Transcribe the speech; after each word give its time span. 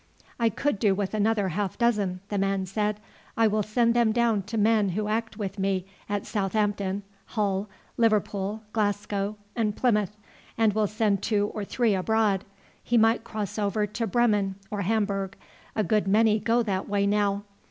"I 0.39 0.49
could 0.49 0.79
do 0.79 0.95
with 0.95 1.13
another 1.13 1.49
half 1.49 1.77
dozen," 1.77 2.21
the 2.29 2.39
man 2.39 2.65
said. 2.65 2.99
"I 3.37 3.45
will 3.45 3.61
send 3.61 3.93
them 3.93 4.11
down 4.11 4.41
to 4.41 4.57
men 4.57 4.89
who 4.89 5.07
act 5.07 5.37
with 5.37 5.59
me 5.59 5.85
at 6.09 6.25
Southampton, 6.25 7.03
Hull, 7.27 7.69
Liverpool, 7.97 8.63
Glasgow, 8.73 9.35
and 9.55 9.75
Plymouth, 9.75 10.17
and 10.57 10.73
will 10.73 10.87
send 10.87 11.21
two 11.21 11.51
or 11.53 11.63
three 11.63 11.93
abroad. 11.93 12.45
He 12.83 12.97
might 12.97 13.23
cross 13.23 13.59
over 13.59 13.85
to 13.85 14.07
Bremen 14.07 14.55
or 14.71 14.81
Hamburg, 14.81 15.35
a 15.75 15.83
good 15.83 16.07
many 16.07 16.39
go 16.39 16.63
that 16.63 16.89
way 16.89 17.05
now. 17.05 17.43